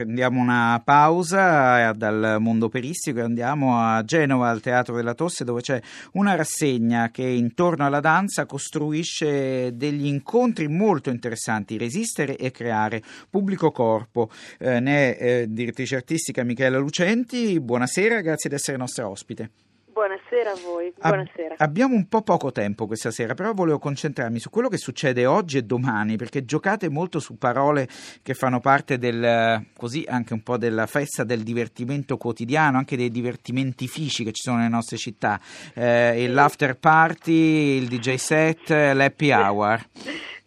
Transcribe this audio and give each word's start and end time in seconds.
Prendiamo 0.00 0.40
una 0.40 0.80
pausa 0.82 1.92
dal 1.92 2.38
mondo 2.40 2.64
operistico 2.64 3.18
e 3.18 3.22
andiamo 3.22 3.78
a 3.78 4.02
Genova 4.02 4.48
al 4.48 4.62
Teatro 4.62 4.96
della 4.96 5.12
Tosse 5.12 5.44
dove 5.44 5.60
c'è 5.60 5.78
una 6.12 6.34
rassegna 6.36 7.10
che 7.10 7.24
intorno 7.24 7.84
alla 7.84 8.00
danza 8.00 8.46
costruisce 8.46 9.76
degli 9.76 10.06
incontri 10.06 10.68
molto 10.68 11.10
interessanti, 11.10 11.76
resistere 11.76 12.38
e 12.38 12.50
creare 12.50 13.02
pubblico 13.28 13.72
corpo. 13.72 14.30
Eh, 14.58 14.80
ne 14.80 15.18
è 15.18 15.22
eh, 15.22 15.46
direttrice 15.52 15.96
artistica 15.96 16.44
Michela 16.44 16.78
Lucenti, 16.78 17.60
buonasera, 17.60 18.22
grazie 18.22 18.48
di 18.48 18.56
essere 18.56 18.78
nostra 18.78 19.06
ospite. 19.06 19.69
Buonasera 19.92 20.52
a 20.52 20.56
voi, 20.64 20.92
buonasera. 20.96 21.54
Ab- 21.54 21.60
abbiamo 21.60 21.96
un 21.96 22.06
po' 22.06 22.22
poco 22.22 22.52
tempo 22.52 22.86
questa 22.86 23.10
sera, 23.10 23.34
però 23.34 23.52
volevo 23.52 23.78
concentrarmi 23.80 24.38
su 24.38 24.48
quello 24.48 24.68
che 24.68 24.76
succede 24.76 25.26
oggi 25.26 25.58
e 25.58 25.62
domani, 25.62 26.16
perché 26.16 26.44
giocate 26.44 26.88
molto 26.88 27.18
su 27.18 27.36
parole 27.36 27.88
che 28.22 28.34
fanno 28.34 28.60
parte 28.60 28.98
del, 28.98 29.66
così 29.76 30.04
anche 30.08 30.32
un 30.32 30.42
po' 30.42 30.56
della 30.58 30.86
festa 30.86 31.24
del 31.24 31.42
divertimento 31.42 32.16
quotidiano, 32.18 32.78
anche 32.78 32.96
dei 32.96 33.10
divertimentifici 33.10 34.22
che 34.22 34.30
ci 34.32 34.42
sono 34.42 34.58
nelle 34.58 34.68
nostre 34.68 34.96
città, 34.96 35.40
eh, 35.74 36.28
l'after 36.28 36.78
party, 36.78 37.78
il 37.78 37.88
DJ 37.88 38.14
set, 38.14 38.70
l'happy 38.70 39.32
hour. 39.32 39.84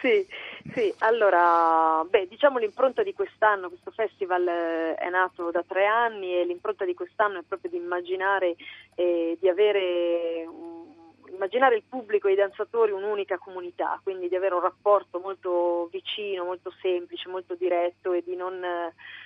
sì. 0.00 0.42
Sì, 0.72 0.92
allora, 1.00 2.02
beh, 2.08 2.26
diciamo 2.44 2.58
l'impronta 2.58 3.02
di 3.02 3.14
quest'anno, 3.14 3.70
questo 3.70 3.90
festival 3.90 4.46
eh, 4.46 4.94
è 4.96 5.08
nato 5.08 5.50
da 5.50 5.64
tre 5.66 5.86
anni 5.86 6.34
e 6.34 6.44
l'impronta 6.44 6.84
di 6.84 6.92
quest'anno 6.92 7.38
è 7.38 7.42
proprio 7.42 7.70
di 7.70 7.78
immaginare 7.78 8.56
eh, 8.96 9.38
di 9.40 9.48
avere 9.48 10.44
un 10.46 10.83
immaginare 11.54 11.76
il 11.76 11.84
pubblico 11.88 12.26
e 12.26 12.32
i 12.32 12.36
danzatori 12.36 12.90
un'unica 12.90 13.38
comunità, 13.38 14.00
quindi 14.02 14.28
di 14.28 14.34
avere 14.34 14.54
un 14.54 14.60
rapporto 14.60 15.20
molto 15.20 15.88
vicino, 15.90 16.44
molto 16.44 16.72
semplice, 16.80 17.28
molto 17.28 17.54
diretto 17.54 18.12
e 18.12 18.22
di 18.24 18.34
non, 18.34 18.60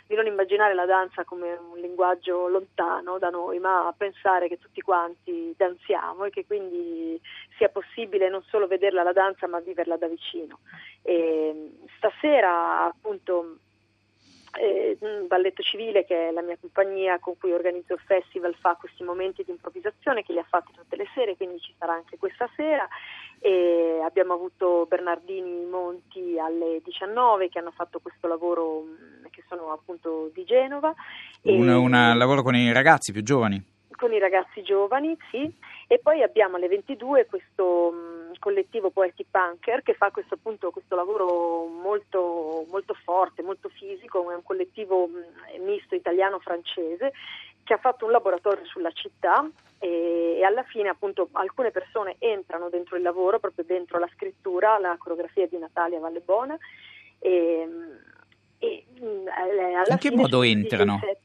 di 0.06 0.14
non, 0.14 0.27
immaginare 0.27 0.74
la 0.74 0.84
danza 0.84 1.24
come 1.24 1.55
un 1.55 1.78
linguaggio 1.78 2.48
lontano 2.48 3.19
da 3.19 3.30
noi, 3.30 3.59
ma 3.59 3.92
pensare 3.96 4.48
che 4.48 4.58
tutti 4.58 4.83
quanti 4.83 5.55
danziamo 5.56 6.25
e 6.25 6.30
che 6.30 6.44
quindi 6.44 7.19
sia 7.56 7.70
possibile 7.70 8.28
non 8.28 8.42
solo 8.42 8.67
vederla 8.67 9.02
la 9.02 9.12
danza 9.12 9.47
ma 9.47 9.61
viverla 9.61 9.97
da 9.97 10.06
vicino. 10.06 10.58
E 11.02 11.72
stasera 11.97 12.84
appunto 12.84 13.56
eh, 14.56 14.96
Balletto 15.27 15.62
Civile, 15.62 16.04
che 16.04 16.28
è 16.28 16.32
la 16.32 16.42
mia 16.42 16.56
compagnia 16.58 17.18
con 17.18 17.36
cui 17.38 17.52
organizzo 17.52 17.94
il 17.94 18.00
festival, 18.04 18.55
fa 18.55 18.77
questi 18.78 19.02
momenti 19.02 19.44
di 19.44 19.50
improvvisazione 19.50 20.22
che 20.22 20.32
li 20.32 20.38
ha 20.38 20.46
fatti 20.48 20.72
tutte 20.72 20.96
le 20.96 21.06
sere, 21.14 21.36
quindi 21.36 21.60
ci 21.60 21.74
sarà 21.78 21.92
anche 21.92 22.16
questa 22.18 22.48
sera. 22.56 22.88
E 23.40 24.00
abbiamo 24.02 24.32
avuto 24.32 24.86
Bernardini 24.88 25.64
Monti 25.64 26.38
alle 26.38 26.80
19 26.82 27.48
che 27.48 27.58
hanno 27.58 27.70
fatto 27.70 28.00
questo 28.00 28.27
lavoro 28.27 28.82
mm, 28.82 29.27
che 29.30 29.44
sono 29.48 29.72
appunto 29.72 30.30
di 30.34 30.44
Genova. 30.44 30.92
Un 31.42 31.90
lavoro 32.16 32.42
con 32.42 32.56
i 32.56 32.72
ragazzi 32.72 33.12
più 33.12 33.22
giovani 33.22 33.77
con 33.98 34.12
i 34.12 34.20
ragazzi 34.20 34.62
giovani, 34.62 35.16
sì, 35.28 35.52
e 35.88 35.98
poi 35.98 36.22
abbiamo 36.22 36.55
alle 36.55 36.68
22 36.68 37.27
questo 37.27 37.90
mh, 37.90 38.08
collettivo 38.39 38.91
Poeti 38.91 39.25
Punker 39.28 39.83
che 39.83 39.94
fa 39.94 40.11
questo, 40.11 40.34
appunto, 40.34 40.70
questo 40.70 40.97
lavoro 40.97 41.67
molto, 41.67 42.64
molto, 42.70 42.95
forte, 42.95 43.42
molto 43.42 43.69
fisico, 43.69 44.30
è 44.30 44.34
un 44.34 44.42
collettivo 44.42 45.06
mh, 45.06 45.62
misto 45.62 45.95
italiano-francese 45.95 47.12
che 47.64 47.75
ha 47.75 47.78
fatto 47.78 48.06
un 48.06 48.12
laboratorio 48.12 48.64
sulla 48.64 48.91
città 48.92 49.47
e, 49.78 50.42
alla 50.42 50.62
fine 50.62 50.89
appunto 50.89 51.28
alcune 51.33 51.70
persone 51.70 52.17
entrano 52.19 52.69
dentro 52.70 52.97
il 52.97 53.03
lavoro, 53.03 53.39
proprio 53.39 53.64
dentro 53.67 53.98
la 53.98 54.08
scrittura, 54.14 54.78
la 54.78 54.97
coreografia 54.98 55.47
di 55.47 55.58
Natalia 55.58 56.00
Vallebona 56.00 56.56
e, 57.19 57.69
e 58.58 58.84
alla 59.34 59.92
In 59.92 59.98
che 59.98 60.11
modo 60.11 60.42
entrano? 60.42 60.98
17, 61.00 61.17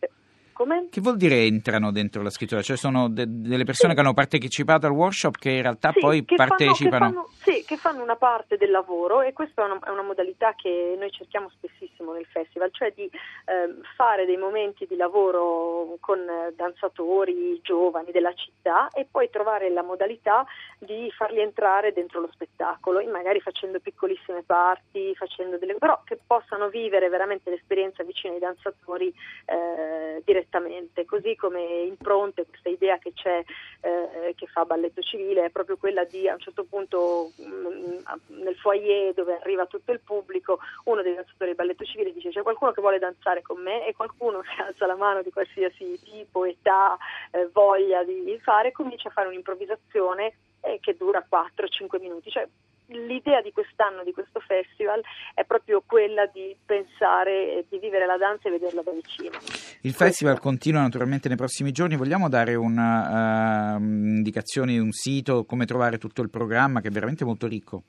come? 0.64 0.88
Che 0.90 1.02
vuol 1.02 1.18
dire 1.18 1.44
entrano 1.44 1.92
dentro 1.92 2.22
la 2.22 2.30
scrittura? 2.30 2.62
Cioè 2.62 2.78
sono 2.78 3.10
de- 3.10 3.26
delle 3.28 3.66
persone 3.66 3.92
sì. 3.92 3.96
che 3.96 4.02
hanno 4.06 4.14
partecipato 4.14 4.86
al 4.86 4.94
workshop 4.94 5.38
che 5.38 5.52
in 5.52 5.62
realtà 5.62 5.92
sì, 5.92 6.00
poi 6.00 6.24
partecipano? 6.24 7.06
Fanno, 7.06 7.28
che 7.44 7.52
fanno, 7.52 7.53
sì, 7.53 7.53
che 7.66 7.78
fanno 7.78 8.04
una 8.04 8.16
parte 8.16 8.58
del 8.58 8.72
lavoro 8.72 9.22
e 9.22 9.34
questa 9.34 9.64
è 9.64 9.66
una, 9.66 9.80
è 9.80 9.90
una, 9.90 10.02
modalità 10.02 10.54
che 10.56 10.96
noi 10.98 11.12
cerchiamo 11.12 11.50
spessissimo 11.50 12.14
nel 12.14 12.26
festival, 12.26 12.70
cioè 12.72 12.92
di 12.94 13.04
eh, 13.04 13.76
fare 13.96 14.26
dei 14.26 14.38
momenti 14.38 14.86
di 14.86 14.96
lavoro 14.96 15.98
con 16.00 16.20
danzatori 16.56 17.60
giovani 17.62 18.12
della 18.12 18.34
città 18.34 18.90
e 18.90 19.08
poi 19.10 19.30
trovare 19.30 19.70
la 19.70 19.84
modalità 19.84 20.46
di 20.78 21.12
farli 21.16 21.40
entrare 21.40 21.94
dentro 21.94 22.20
lo 22.20 22.30
spettacolo, 22.32 23.04
magari 23.10 23.40
facendo 23.40 23.80
piccolissime 23.80 24.44
parti, 24.44 25.16
facendo 25.16 25.58
delle, 25.58 25.76
però 25.76 26.02
che 26.04 26.20
possano 26.26 26.70
vivere 26.70 27.10
veramente 27.10 27.50
l'esperienza 27.50 28.04
vicino 28.04 28.34
ai 28.34 28.40
danzatori 28.40 29.14
eh, 29.46 30.22
direttamente 30.26 31.06
così 31.06 31.36
come 31.36 31.62
impronte 31.62 32.46
questa 32.46 32.70
idea 32.70 32.98
che 32.98 33.14
c'è 33.14 33.44
eh, 33.82 34.03
che 34.36 34.48
fa 34.48 34.66
balletto 34.66 35.02
civile 35.02 35.46
è 35.46 35.50
proprio 35.50 35.78
quella 35.78 36.04
di 36.06 36.28
a 36.28 36.34
un 36.34 36.40
certo 36.40 36.64
punto 36.64 37.32
mh, 37.36 37.44
mm, 37.44 38.42
nel 38.44 38.56
foyer 38.56 39.14
dove 39.14 39.40
arriva 39.40 39.66
tutto 39.66 39.92
il 39.92 40.00
pubblico 40.00 40.60
uno 40.86 41.02
dei 41.02 41.16
danzatori 41.16 41.48
del 41.48 41.56
balletto 41.56 41.84
civile 41.86 42.14
dice 42.14 42.30
c'è 42.30 42.42
qualcuno 42.42 42.72
che 42.72 42.82
vuole 42.82 43.00
danzare 43.00 43.42
con 43.42 43.62
me? 43.62 43.86
E 43.86 43.94
qualcuno 43.94 44.40
che 44.42 44.62
alza 44.62 44.86
la 44.86 44.96
mano 44.96 45.22
di 45.22 45.32
qualsiasi 45.32 46.00
tipo, 46.04 46.46
età, 46.46 46.98
eh, 47.32 47.50
voglia 47.52 48.04
di 48.04 48.40
fare 48.42 48.72
comincia 48.72 49.10
a 49.10 49.12
fare 49.12 49.28
un'improvvisazione 49.28 50.34
eh, 50.62 50.80
che 50.80 50.96
dura 50.96 51.26
4-5 51.30 52.00
minuti, 52.00 52.30
cioè 52.30 52.48
l'idea 52.94 53.42
di 53.42 53.52
quest'anno, 53.52 54.04
di 54.04 54.14
questo 54.14 54.40
festival, 54.40 55.02
è 55.34 55.44
proprio 55.44 55.84
quella 55.86 56.26
di 56.28 56.56
pensare, 56.66 57.66
di 57.70 57.78
vivere 57.80 58.06
la 58.06 58.16
danza 58.18 58.48
e 58.48 58.52
vederla 58.52 58.82
da 58.82 58.92
vicino. 58.92 59.38
Il 59.82 59.94
festival 59.94 60.40
continua 60.40 60.80
naturalmente 60.82 61.28
nei 61.28 61.36
prossimi 61.38 61.72
giorni, 61.72 61.98
vogliamo 61.98 62.30
dare 62.30 62.56
un'indicazione 62.56 64.72
uh, 64.72 64.76
di 64.76 64.80
un 64.80 64.92
sito, 64.92 65.44
come 65.46 65.66
trovare 65.66 65.98
tutto 65.98 66.22
il 66.22 66.30
programma 66.30 66.80
che 66.82 66.88
è 66.88 66.92
veramente 66.92 67.26
molto 67.26 67.48
ricco? 67.48 67.82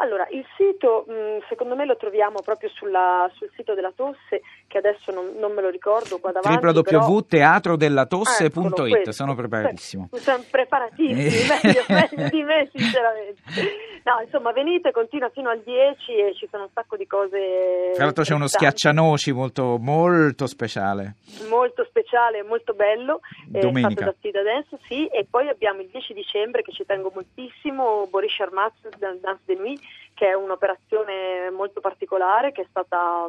Allora, 0.00 0.28
il 0.30 0.46
sito 0.56 1.06
secondo 1.48 1.74
me 1.74 1.84
lo 1.84 1.96
troviamo 1.96 2.40
proprio 2.44 2.70
sulla, 2.70 3.28
sul 3.34 3.50
sito 3.56 3.74
della 3.74 3.92
Tosse, 3.94 4.42
che 4.68 4.78
adesso 4.78 5.10
non, 5.10 5.32
non 5.38 5.52
me 5.52 5.62
lo 5.62 5.70
ricordo 5.70 6.18
qua 6.18 6.30
davanti. 6.30 6.64
www.teatrodellatose.it, 6.64 9.08
sono 9.08 9.34
preparatissimo. 9.34 10.10
Sono 10.12 10.44
preparatissimi, 10.48 11.26
eh. 11.26 11.46
meglio, 11.62 11.82
meglio 12.12 12.28
di 12.28 12.42
me 12.42 12.68
sinceramente. 12.72 13.40
No, 14.04 14.20
insomma, 14.22 14.52
venite, 14.52 14.92
continua 14.92 15.30
fino 15.30 15.48
al 15.48 15.62
10 15.64 16.12
e 16.12 16.34
ci 16.34 16.46
sono 16.50 16.64
un 16.64 16.68
sacco 16.72 16.96
di 16.96 17.06
cose. 17.06 17.92
Tra 17.94 18.04
l'altro 18.04 18.24
c'è 18.24 18.34
uno 18.34 18.46
schiaccianoci 18.46 19.32
molto, 19.32 19.78
molto 19.78 20.46
speciale. 20.46 21.14
Molto 21.48 21.82
speciale, 21.84 22.42
molto 22.42 22.74
bello. 22.74 23.20
Domenica. 23.46 24.04
Fatto 24.04 24.30
da 24.30 24.42
Dance, 24.42 24.78
sì. 24.86 25.06
E 25.06 25.26
poi 25.28 25.48
abbiamo 25.48 25.80
il 25.80 25.88
10 25.88 26.12
dicembre 26.12 26.60
che 26.62 26.72
ci 26.72 26.84
tengo 26.84 27.10
moltissimo, 27.12 28.06
Boris 28.10 28.34
Sharmaz, 28.34 28.74
Dance 28.98 29.40
de 29.46 29.54
Nuit, 29.54 29.80
che 30.12 30.28
è 30.28 30.34
un'operazione 30.34 31.48
molto 31.50 31.80
particolare 31.80 32.52
che 32.52 32.60
è 32.62 32.66
stata 32.68 33.28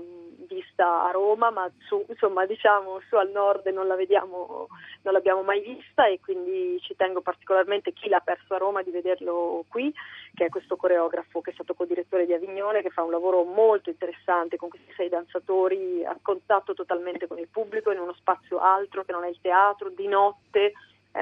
vista 0.50 1.04
a 1.04 1.12
Roma, 1.12 1.50
ma 1.50 1.70
su, 1.88 2.04
insomma, 2.08 2.46
diciamo, 2.46 3.00
su 3.08 3.16
al 3.16 3.30
nord 3.30 3.68
non, 3.68 3.88
la 3.88 3.96
vediamo, 3.96 4.68
non 5.04 5.14
l'abbiamo 5.14 5.44
mai 5.44 5.62
vista 5.62 6.08
e 6.08 6.20
quindi 6.20 6.80
ci 6.82 6.96
tengo 6.96 7.22
particolarmente 7.22 7.94
chi 7.94 8.10
l'ha 8.10 8.20
perso 8.20 8.56
a 8.56 8.58
Roma 8.58 8.82
di 8.82 8.92
vederlo 8.92 9.64
qui, 9.68 9.94
che 10.34 10.46
è 10.46 10.50
questo 10.50 10.76
coreografo 10.76 11.42
che 11.42 11.52
è 11.52 11.54
stato 11.54 11.74
co-direttore 11.74 12.26
di 12.26 12.34
Avignone, 12.34 12.82
che 12.82 12.90
fa 12.90 13.04
un 13.04 13.12
lavoro 13.12 13.44
molto 13.44 13.90
interessante 13.90 14.58
con 14.58 14.70
questi 14.70 14.92
sei 14.96 15.10
danzatori 15.10 16.04
a 16.04 16.18
contatto 16.22 16.74
totalmente 16.74 17.28
con 17.28 17.40
il 17.40 17.48
pubblico 17.48 17.92
in 17.92 18.00
uno 18.00 18.14
spazio 18.14 18.60
altro 18.60 19.04
che 19.04 19.12
non 19.12 19.24
è 19.24 19.30
il 19.30 19.40
teatro, 19.42 19.90
di 19.90 20.08
notte 20.08 20.74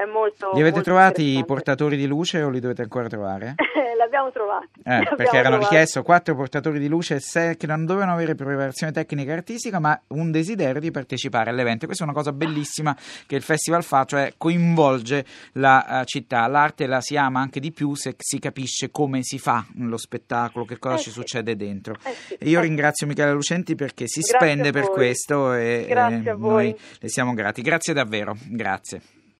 molto, 0.05 0.51
li 0.53 0.59
avete 0.59 0.75
molto 0.75 0.81
trovati 0.81 1.37
i 1.37 1.45
portatori 1.45 1.95
di 1.95 2.07
luce 2.07 2.41
o 2.41 2.49
li 2.49 2.59
dovete 2.59 2.81
ancora 2.81 3.07
trovare? 3.07 3.55
L'abbiamo 3.97 4.31
trovati. 4.31 4.67
Eh, 4.79 4.81
perché 4.83 5.13
abbiamo 5.13 5.37
erano 5.37 5.55
trovati. 5.55 5.73
richiesto 5.73 6.03
quattro 6.03 6.35
portatori 6.35 6.79
di 6.79 6.87
luce 6.87 7.19
che 7.57 7.67
non 7.67 7.85
dovevano 7.85 8.13
avere 8.13 8.35
preparazione 8.35 8.91
tecnica 8.91 9.31
e 9.31 9.35
artistica, 9.35 9.79
ma 9.79 9.99
un 10.09 10.31
desiderio 10.31 10.79
di 10.79 10.91
partecipare 10.91 11.49
all'evento. 11.49 11.85
Questa 11.85 12.03
è 12.03 12.07
una 12.07 12.15
cosa 12.15 12.31
bellissima 12.31 12.95
che 13.25 13.35
il 13.35 13.41
festival 13.41 13.83
fa, 13.83 14.06
cioè 14.06 14.33
coinvolge 14.38 15.25
la 15.53 16.01
uh, 16.01 16.03
città. 16.03 16.45
L'arte 16.47 16.85
la 16.85 17.01
si 17.01 17.17
ama 17.17 17.39
anche 17.39 17.59
di 17.59 17.71
più 17.71 17.95
se 17.95 18.15
si 18.17 18.39
capisce 18.39 18.91
come 18.91 19.23
si 19.23 19.39
fa 19.39 19.65
lo 19.77 19.97
spettacolo, 19.97 20.65
che 20.65 20.77
cosa 20.77 20.95
eh 20.95 21.00
ci 21.00 21.09
sì. 21.09 21.12
succede 21.12 21.56
dentro. 21.56 21.95
Eh 22.03 22.13
sì. 22.13 22.38
Io 22.41 22.59
eh 22.59 22.62
ringrazio 22.62 23.07
Michele 23.07 23.31
Lucenti 23.31 23.75
perché 23.75 24.07
si 24.07 24.21
Grazie 24.21 24.38
spende 24.38 24.71
per 24.71 24.89
questo 24.89 25.53
e, 25.53 25.85
e 25.88 26.35
noi 26.38 26.75
le 27.00 27.09
siamo 27.09 27.33
grati. 27.33 27.62
Grazie 27.62 27.94
davvero. 27.94 28.35
Grazie. 28.47 29.01